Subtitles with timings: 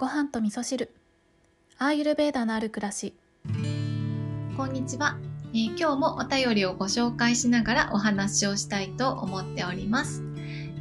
[0.00, 0.90] ご飯と味噌汁
[1.76, 3.12] アーユルベーダのある暮らし
[4.56, 5.18] こんにちは、
[5.52, 10.24] えー今日もお便りをご紹介しながらお話をしたいと思っております。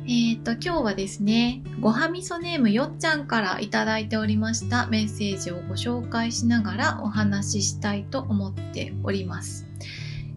[0.07, 9.67] えっ、と、今日はですね、ごはみそネームよっちゃんからいただいておりましたメッセージをご紹介しながらお話ししたいと思っております。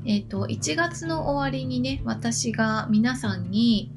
[0.05, 3.93] えっ、と、1月の終わりにね、私が皆さんに、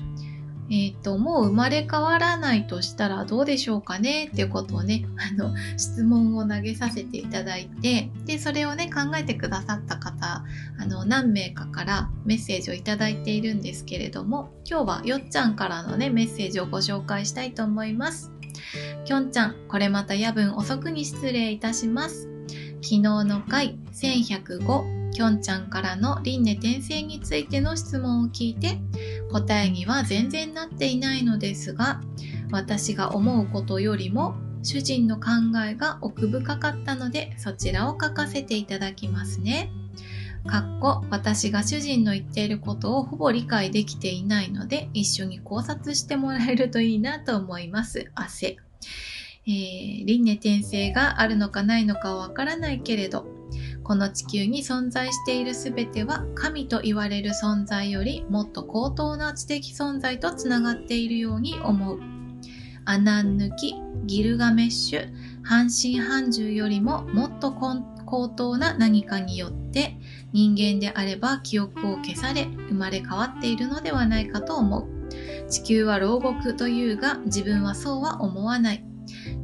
[0.69, 4.29] えっ、と、もう生まれ変わらないとしたらどうでしょうかね？
[4.31, 10.43] っていうことをね、あの、質問を投げさせていただいて、で、それをね、考えてくださった方、
[10.79, 18.31] あの、何名かからメッセージをいただいているんですけれども、今日はよっちゃんからのね、メッセージをご紹介したいと思います。
[19.05, 22.27] きょんちゃん、これまた夜分遅くに失礼いたします。
[22.81, 28.77] 昨日の回1105、きょんちゃんからの輪廻転生についての質問を聞いて、
[29.35, 31.99] 答えには全然なっていないのですが、
[32.51, 35.31] 私が思うことよりも主人の考
[35.67, 39.71] えが奥深かったのでそちらを書かせていただきますね。
[40.47, 48.11] かっこ私が主人の言っていることをほぼ理解できていないので一緒に考察してもらえるといいなと思います。
[48.15, 48.57] 汗。
[49.47, 53.34] えー、輪廻転生があるのかないのかはわからないけれど
[53.85, 61.99] この地球に存在しているすべては神と言われる存在よりもっと高等な知的存在とつながっているように思う。
[62.85, 65.07] アナン抜き、ギルガメッシュ、
[65.43, 69.99] 半身半獣よりももっと高等な何かによって
[70.33, 74.87] 人間であれば記憶を消され生まれ変わっているのではないかと思う。
[75.47, 78.94] 地球は牢獄というが自分はそうは思わない。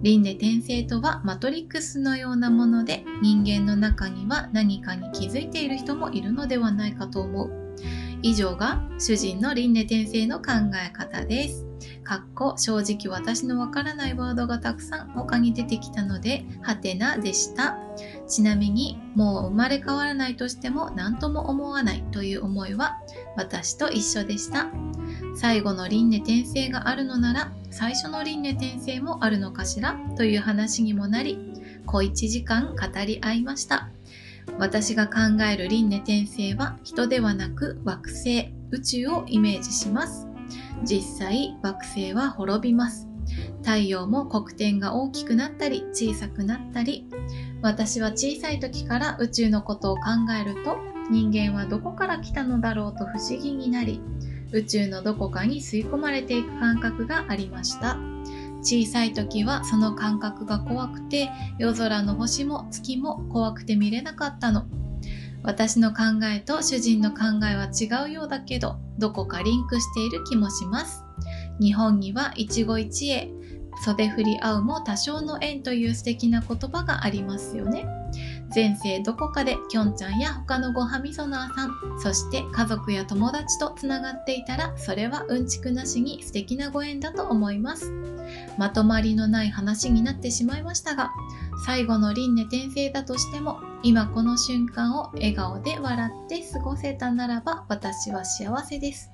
[0.02, 7.52] 輪廻転生とはマトリックスのようなもので人間の中には何かに気づいている人もいるのではないかと思う。
[8.23, 11.66] 以上が主人の輪廻転生の考え方です。
[12.03, 17.77] かっこ正直私のわからないワードがたくさん他に出てきたので、はてなでした。
[18.27, 22.99] ちなみに、もう生まれ変わらないとしても何とも思わないという思いは
[23.36, 24.67] 私と一緒でした。
[25.36, 29.97] 最後の輪廻転生があるのなら、最初の輪廻転生もあるのかしら？
[30.17, 31.39] という話にもなり、
[31.86, 33.89] 小1時間語り合いました。
[34.58, 40.27] 私が考える輪廻転生は人ではなく惑星、宇宙をイメージします。
[40.83, 43.08] 実際惑星は滅びます
[43.64, 47.08] 太陽も黒点が大きくなったり小さくなったり
[47.61, 50.02] 私は小さい時から宇宙のことを考
[50.39, 50.77] えると
[51.09, 54.02] 人間はどこから来たのだろうと不思議になり
[54.52, 57.98] 宇宙のどこかに吸い込まれていく感覚がありました。
[58.62, 64.66] 小さい時はその感覚が怖くて夜空の星も月も怖くて見れなかったの。
[65.44, 71.04] 私の考えと主人の考えは違うようだけどどこかリンクしている気もします。
[71.60, 73.33] 日本には一期一会
[73.83, 77.88] 袖振り合うも多少の縁という素敵な言葉がありますよね。
[78.54, 87.94] 前世どこかできょんちゃんや他のごはみそなーさんそして家族や友達とつながっていたらそれはうんちくなしに素敵なご縁だと思います。
[88.58, 91.12] まとまりのない話になってしまいましたが
[91.66, 99.12] 最後の輪廻転生だとしても今この瞬間を笑顔で笑って過ごせたならば私は幸せです。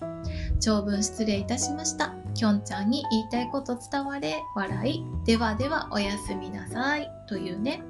[0.60, 2.14] 長文失礼いたしました。
[2.34, 5.06] きょんちゃんに言いたいこと伝われ笑い。
[5.26, 7.10] ではではおやすみなさい。
[7.28, 7.82] というね。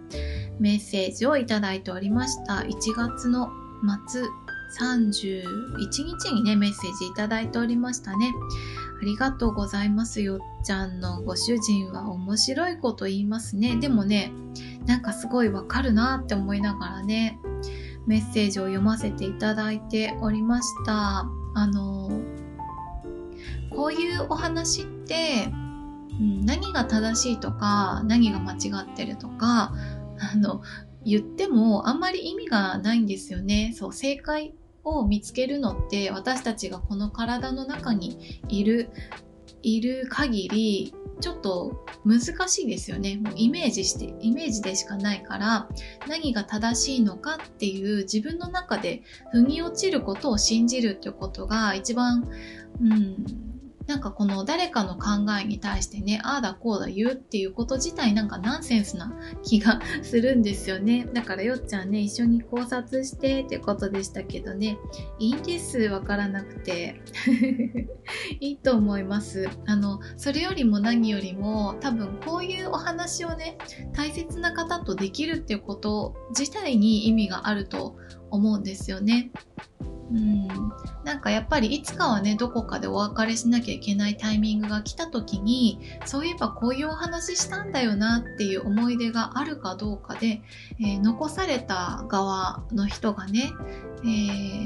[0.60, 2.56] メッセージをいただいておりました。
[2.56, 3.50] 1月の
[4.08, 4.24] 末
[4.80, 5.44] 31
[5.80, 8.34] 日にねメッセージいただいておりましたね。
[9.02, 10.22] ありがとうございます。
[10.22, 13.76] よっちゃんのご主人は面白いこと言いますね。
[13.78, 14.32] でもね
[14.86, 17.40] なんかすごいわかるなって思いながらね
[18.08, 21.26] メッセージを読ませていただいておりました。
[21.56, 22.10] あの
[23.70, 25.52] こういうお話って、
[26.20, 29.72] 何が正しいとか何が間違ってるとか
[30.20, 30.62] あの
[31.06, 33.74] 言ってもあんまり意味がないんですよね。
[33.76, 38.90] そう正解を見つけるのって私たちがこの体の中にいる
[39.64, 43.18] いる限りちょっと難しいですよね。
[43.18, 45.68] もうイメージしてイメージでしかないから
[46.08, 52.30] 何が正しいのかっていう自分の中で腑に落ちることを信じるっていうことが一番
[52.82, 53.57] うん
[53.88, 59.14] なんかこの誰かの考えに対してね、ああだこうだ言うっていうこと自体なんかナンセンスな
[59.44, 61.08] 気がするんですよね。
[61.14, 64.78] だからよっちゃんね、一緒に考察してってことでしたけどね、
[65.20, 67.02] いいんです、わからなくて。
[68.40, 69.50] いいと思います。
[69.66, 73.58] あの、それよりも何よりも多分こういうお話をね、
[73.94, 77.96] 大切な方とできるっていうこと自体に意味があると
[78.32, 79.32] 思うんですよね。
[80.12, 80.48] うん、
[81.04, 90.42] なんかやっぱりいつかはねどこかでお別れしなきゃいけないタイミングが来た時にそういえばこういうお話したんだよなっていう思い出があるかどうかで、
[90.80, 93.52] えー、残された側の人がね、
[94.04, 94.06] え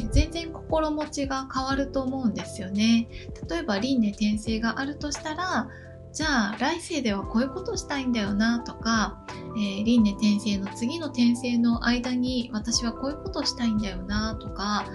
[0.03, 3.07] ー、全然心持ちが変わると思うんですよね。
[3.49, 5.69] 例えば輪廻転生があるとしたら
[6.13, 9.24] じゃあ来世ではこういうことしたいんだよなとか、
[9.58, 14.86] えー、輪廻転生の次の転生の間に私はこういうことしたいんだよなとか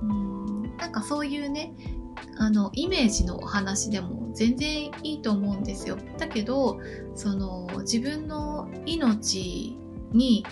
[0.00, 1.74] うんなんかそういうね
[2.38, 5.98] あのイメージのお話でも全然いいと思うんですよ。
[6.18, 6.80] だけど
[7.14, 9.76] その自分の命
[10.12, 10.46] に、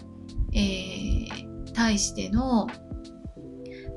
[0.53, 2.67] えー、対しての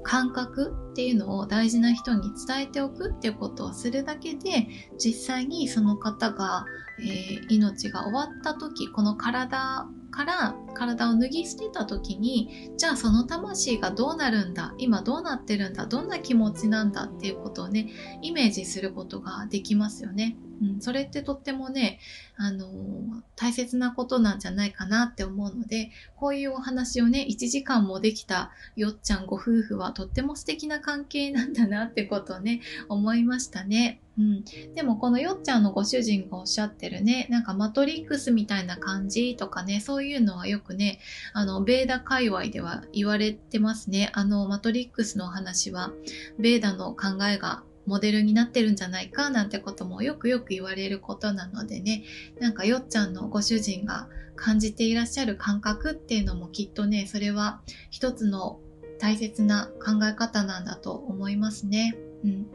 [0.04, 4.68] 感覚っていうのを大事な人に伝えておくっていうことをするだけで
[4.98, 6.66] 実際にその方が、
[7.00, 17.90] えー、命が終わった時この体から体を脱ぎ捨てた時にじゃあその魂がどうなるんだ今どうなってるんだどんな気持ちなんだっていうことをね
[18.22, 20.38] イメージすることができますよね。
[20.62, 22.00] うん、それってとってもね、
[22.38, 34.00] あのー、大切なことなんじゃないかなって思うので、こういうお話をね、1時間もできたよっちゃんご夫婦はとっても素敵な関係なんだなってことをね、思いましたね。
[34.18, 34.44] うん、
[34.76, 41.00] でもこのよっちゃんのご主人がおっしゃってるね、なんかマトリックスみたいな感じとかね、そういうのはよくね、
[41.34, 44.10] あの、ベーダ界隈では言われてますね。
[44.14, 45.92] あの、マトリックスの話は、
[46.40, 52.04] ベーダの考えがモデルになってるんじゃないかなんてこともよくよく言われることなのでね
[52.40, 57.62] なんかよっちゃんのご主人が感じていらっしゃる感覚っていうのもきっとねそれは
[57.92, 58.60] 一つの
[59.00, 61.96] 大切な考え方なんだと思いますね。
[62.24, 62.48] うん、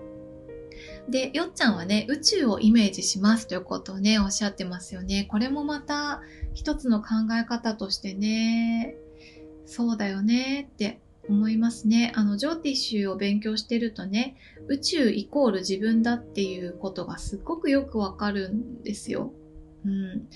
[1.08, 5.26] で、よっちゃんはね、宇宙をイメージしますということをね、おっしゃってますよね。
[5.30, 6.20] これもまた
[6.52, 7.08] 一つの考
[7.40, 8.94] え方としてね、
[9.64, 12.12] そうだよねって思いますね。
[12.14, 14.36] あの、ジョーティッシュを勉強してるとね、
[14.68, 19.32] 宇宙イコール自分だっていうことがすっごくよくわかるんですよ。
[19.84, 20.28] うん。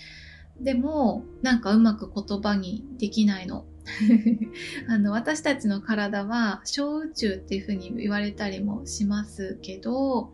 [0.63, 3.67] でも、なんかうまく言葉にできないの。
[4.89, 10.33] あの私たちの体は小宇宙っていうふうに言われたりもしますけど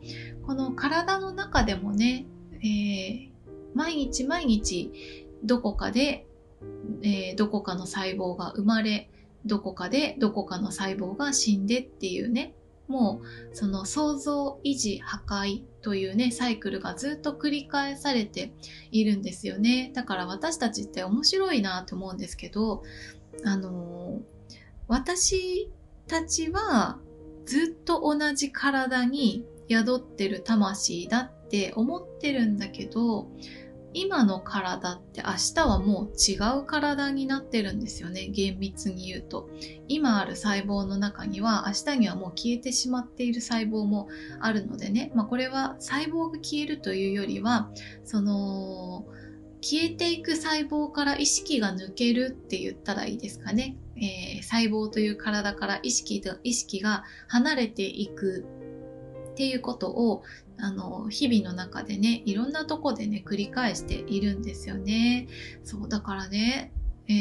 [0.49, 2.25] この体の中でもね、
[2.55, 3.29] えー、
[3.75, 4.91] 毎日毎日
[5.45, 6.27] どこかで、
[7.03, 9.11] えー、どこかの細胞が生まれ
[9.45, 12.55] どこかでどこかの細胞が死んでっていうね
[12.87, 13.21] も
[13.53, 18.50] うその創造維持破壊というねサイクルがずっと繰り返されて
[18.91, 19.91] いるんですよね。
[19.93, 22.83] だから私たちって面白いなと思うんですけど
[23.45, 24.23] あの
[24.87, 25.69] 私
[26.06, 26.99] たちは
[27.45, 33.29] ずっと同じ体に宿ってる魂だって思ってるんだけど
[33.94, 38.29] 今の体って明日はもう違う体になってるんですよね。
[38.29, 39.49] 厳密に言うと。
[39.88, 44.09] 今ある細胞の中には明日にはもう消えてしまっている細胞も
[44.41, 47.71] あるのでね、まあ、これは細胞が消えるというよりは
[48.05, 49.06] その
[49.61, 58.44] 消えていく細胞から意識が抜けるって言ったらいいですかね、えー、細胞という体から意識意識が離れていく
[59.38, 60.25] っていうことを
[60.58, 65.29] あの日々の中でねいろんなとこでね繰り返しているんですよね
[65.62, 66.73] そうだからね
[67.06, 67.12] え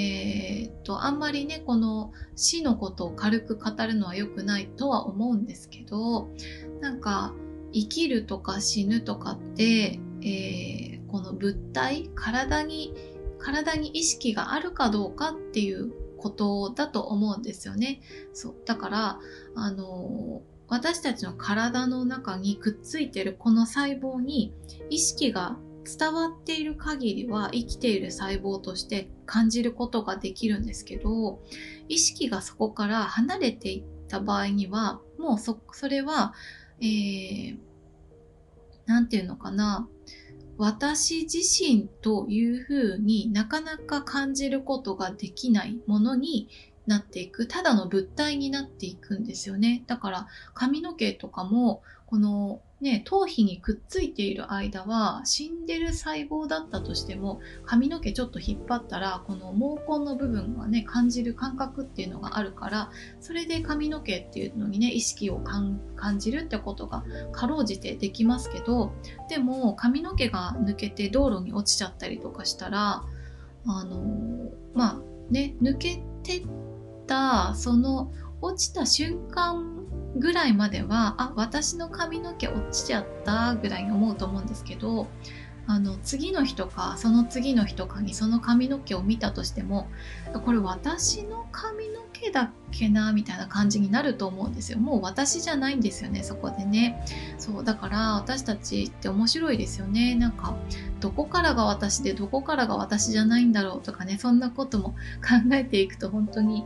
[0.65, 6.29] ー、っとあんまりねこの死のことを軽く語るのは良くないとは思うんですけど
[6.81, 7.35] なんか
[7.71, 12.95] 生きるとか死ぬとかって、えー、この物体体に
[13.37, 18.01] 体に意識があるかどうかっていうことだと思うんですよね。
[18.33, 19.19] そうだから
[19.53, 24.53] あのー私たちの体の中にくっついてるこの細胞に
[24.89, 31.41] 意識が伝わっている限りは生きている細胞として感じることができるんですけど
[31.87, 36.33] 意識がそこから離れていった場合にはもうそそれは
[36.79, 39.87] 何、えー、て言うのかな。
[40.59, 46.49] 私自身というふうになかなか感じることができないものに
[46.87, 49.83] なっていくただの物体になっていくんですよね。
[49.87, 65.81] だから髪の毛とかもこのね頭皮にくっついている間は死んでる細胞だったとしても髪の毛ちょっと引っ張ったらこの毛根の部分がね感じる感覚っていうのがあるからそれで髪の毛っていうのにね意識を感
[66.19, 67.03] じるってことが
[67.33, 68.93] かろうじてできますけど
[69.27, 73.03] でも髪の毛が抜けて道路に落ちちゃったりとかしたら
[73.65, 76.66] あのまあね抜けてって
[77.07, 78.11] たその
[78.41, 79.77] 落ちた瞬間
[80.15, 85.07] ぐらいまではあ私の髪の毛落ちちゃったぐらいに思うと思うんですけど
[85.69, 89.87] あの次の日とかその次の日とかにその髪の毛を見たとしても
[90.45, 94.79] これ私の髪の毛だっけなみたいな感じになると思うんですよ。
[94.79, 97.03] もう私じゃないんですよねそこでね。
[97.37, 100.15] そうだから私たちって面白いですよね。
[100.15, 100.55] なんか
[101.01, 106.65] どこからが私でどこからが私じゃないんだろうとかねそんなことも考えていくと本当に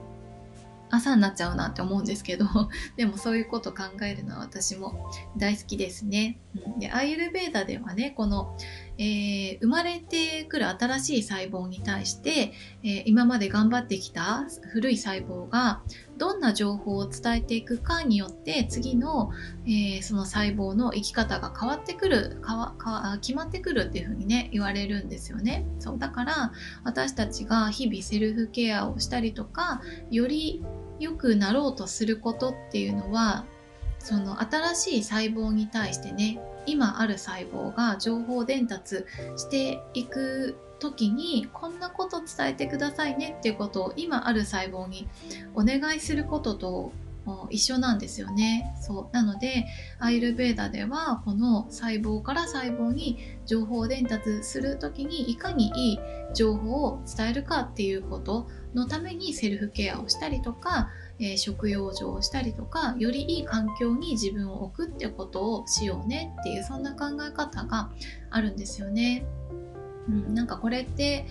[0.91, 2.45] 朝になっちゃうなって思うんですけど
[2.97, 6.37] でもそういうこと考えるのは私も大好きですね。
[6.55, 8.55] うんでアイルベーダではねこの、
[9.01, 12.53] えー、生まれてくる新しい細胞に対して、
[12.83, 15.81] えー、今まで頑張ってきた古い細胞が
[16.19, 19.31] どんな情報を伝えていくかによって次の、
[19.65, 25.65] えー、その細胞の生き方が変わってくるかわ決まってくるっていうふうにね言われるんですよね。
[25.79, 26.51] そうだから
[26.83, 29.81] 私たちが日々セルフケアをしたりとか
[30.11, 30.63] より
[30.99, 33.45] 良くなろうとすることっていうのは
[34.03, 39.05] その新しい細胞に対してね今ある細胞が情報伝達
[39.37, 45.07] していく時にこんなこと伝えてくださいねっていうことを今ある細胞に
[45.53, 46.91] お願いすることと
[47.49, 48.73] 一緒なんですよね。
[48.81, 49.65] そうなので
[49.99, 55.99] アイルベーダではこの細胞から細胞に情報を伝達する時にいかにいい
[56.33, 67.91] 情報を伝えるかっていうことのためにセルフケアをしたりとか、えー、食用場をしたりとかよりいい環境に自分を置くってことをしようねっていうそんな考え方が
[68.29, 69.25] あるんですよね。
[70.09, 71.25] うん、なんかこれって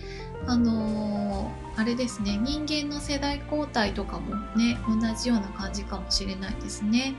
[0.47, 7.13] あのー、あれですね人間の世代交代とかもね同じような感じかもしれないですね。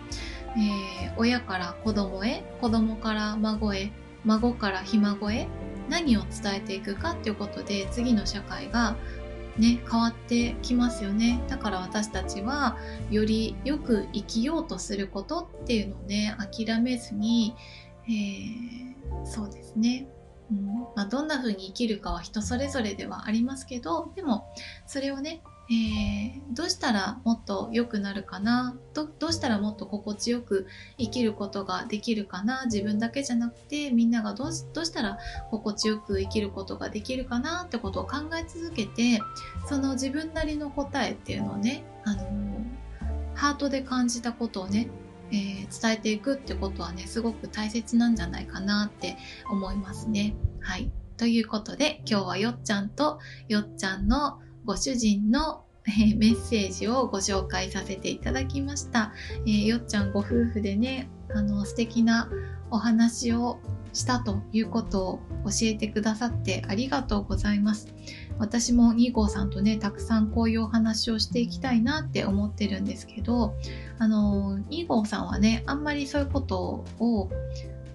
[0.57, 3.91] えー、親から子供へ子供から孫へ
[4.25, 5.49] 孫からひ孫へ
[5.89, 8.97] 何を伝えていくかっていうことで次の社会が
[9.59, 12.77] ね変わってきますよねだから私たちは
[13.11, 17.55] よりよく生きようとすることっていうのをね諦めずに、
[18.07, 20.07] えー、そうですね
[20.53, 20.73] うん。
[20.95, 24.47] まあ、どんな風に生きるかは人それぞれではありますけどでも
[24.87, 30.67] それをね、えー、どうしたらもっと良くなるかなどどうしたらもっと心地よく
[30.99, 35.19] 生きることができるかな自分だけじゃなくてみんながどうどうしたら
[35.51, 39.23] 心地よく生きることができるかなってことを考え続けて
[39.67, 42.23] その自分なりの答えっていうのをね、あの、
[43.35, 44.89] ハートで感じたことをね
[45.33, 49.17] えー、伝えていくってことはねすごく大切なんじゃないかなって
[49.51, 50.35] 思いますね。
[50.61, 50.93] はい。
[51.17, 59.13] ということで今日はよっちゃんとよっちゃんのご主人のメッセージをご紹介させていただきました。
[59.47, 62.29] えー、よっちゃんご夫婦でね、あの素敵な
[62.71, 63.59] お話を
[63.93, 67.93] したということを教えてくださってありがとうございます。
[68.39, 73.55] 私も2号さんとね、たくさんこういうお話をしていきたいなって思ってるんですけど、
[73.99, 77.31] あの、2号さんはね、あんまりそういうことを、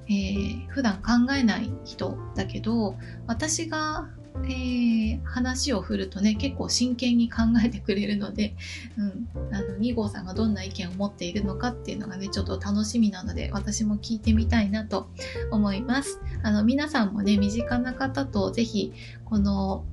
[0.08, 2.96] えー、普段考えない人だけど、
[3.28, 4.10] 私が
[4.46, 8.56] えー、話を振るとね結構真剣に考えてくれるので、
[8.98, 15.10] うん、あの2号さんがどんな意見を持っているのかっていうのがねちょっと楽しみなので私も聞いてみたいなと
[15.52, 16.22] 思います。
[16.44, 18.94] あの皆さんもね身近な方と是非
[19.26, 19.84] この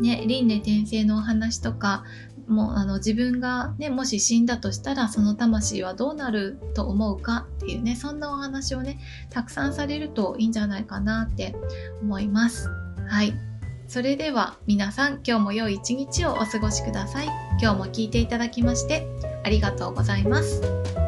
[0.00, 2.04] ね輪廻転生のお話とか
[2.46, 8.98] もうあの自分がねもし死んだとしたらその魂はどうなると思うかっていうねそんなお話をね
[9.30, 11.54] たくさんされるといいんじゃないかなって
[12.02, 12.68] 思います
[13.08, 13.32] はい
[13.86, 17.26] それでは皆さん今日も良い一日をお過ごしください。
[17.60, 19.06] 今日も聞いていただきまして
[19.44, 21.03] ありがとうございます。